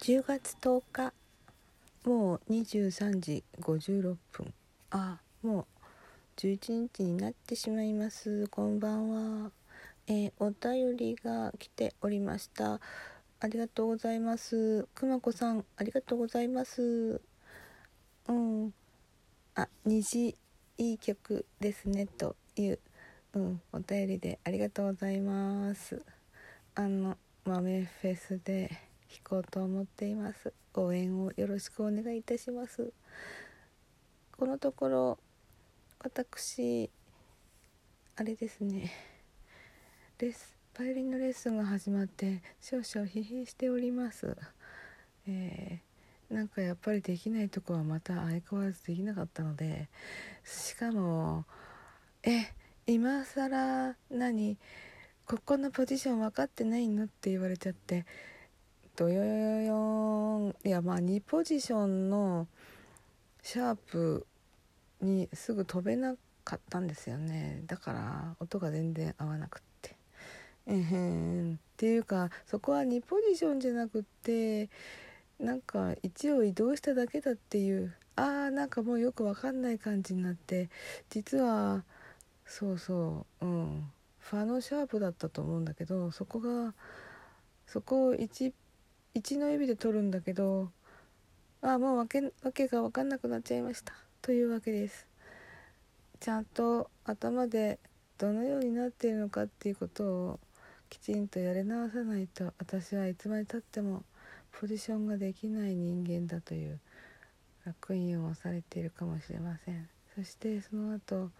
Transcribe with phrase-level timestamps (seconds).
[0.00, 1.12] 10月10日。
[2.06, 4.54] もう23時56分。
[4.88, 5.18] あ。
[5.42, 5.66] もう
[6.38, 8.48] 11日になってしまいます。
[8.48, 9.50] こんばんは、
[10.06, 12.80] えー、お便りが来ておりました。
[13.40, 14.88] ありがとうございます。
[14.94, 17.20] くまこさんありがとうございます。
[18.26, 18.72] うん。
[19.54, 20.34] あ虹
[20.78, 22.06] いい曲ですね。
[22.06, 22.78] という
[23.34, 26.02] うんお便りでありがとうございます。
[26.74, 30.52] あの豆フェスで弾こうと思っています。
[30.74, 32.92] 応援をよろしくお願いいたします。
[34.30, 35.18] このところ
[35.98, 36.88] 私
[38.14, 38.92] あれですね。
[40.18, 44.36] レスバイオリンのレッスンが始まって少々疲弊しております。
[45.26, 49.88] えー、なんかやっぱりできないとこはまた相変わらずできなかったので
[50.44, 51.44] しかも
[52.22, 52.52] え
[52.86, 54.56] 今更何
[55.26, 58.06] ここのポジション分かってないのって言われちゃって
[59.00, 62.46] ドヨヨヨヨンいやまあ2ポジションの
[63.42, 64.26] シャープ
[65.00, 67.62] にすぐ飛べなかったんですよね。
[67.66, 69.96] だから音が全然合わなくって。
[70.66, 71.54] えへん。
[71.54, 74.68] っていうかそこは2ポジションじゃなくって
[75.38, 77.94] なんか1を移動しただけだっていう。
[78.16, 80.68] あーなんかもうよくわかんない感じになって。
[81.08, 81.84] 実は
[82.44, 83.90] そうそううん。
[84.18, 86.74] ファのシャープだったと思うんだけどそこが
[87.66, 88.52] そこを 1,
[89.14, 90.70] 1の指で取るんだけど
[91.62, 93.92] あもうわけわけが分かんなくなっちゃいました。
[94.22, 95.06] というわけです。
[96.18, 97.78] ちゃんと頭で
[98.18, 100.40] どのようになっているのかっていうことを
[100.88, 104.04] きちんとやり直さないと私はいつまでたっても
[104.52, 106.78] ポジションができない人間だという
[107.66, 109.88] 烙印を押されているかもしれません。
[110.14, 111.30] そしてその後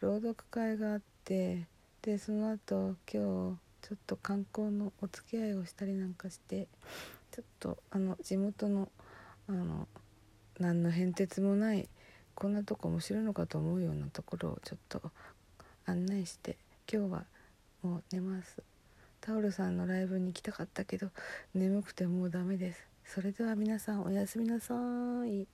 [0.00, 1.66] 朗読会があって
[2.02, 6.68] でその後今日ちょっと観光のお付き合いをしたりなんかして
[7.30, 8.88] ちょっとあの地元の
[9.48, 9.88] あの
[10.58, 11.88] 何の変哲もない
[12.34, 15.02] こんなとこ面白いのかと思うようなところをちょっと
[15.86, 16.56] 案内して
[16.92, 17.24] 今日は
[17.82, 18.62] もう寝ます。
[19.20, 21.10] タオルさんのライブに行きたかったけど
[21.54, 22.86] 眠くてもうダメです。
[23.04, 24.74] それでは皆さんおやすみなさ
[25.26, 25.46] い。